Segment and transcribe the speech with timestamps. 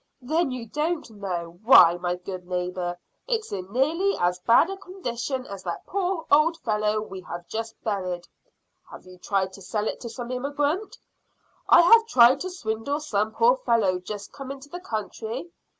[0.19, 1.59] "Then you don't know.
[1.61, 6.57] Why, my good neighbour, it's in nearly as bad a condition as that poor old
[6.57, 8.27] fellow we have just buried."
[8.89, 10.97] "Have you tried to sell it to some immigrant?"
[11.69, 15.51] "Have I tried to swindle some poor fellow just come into the country?"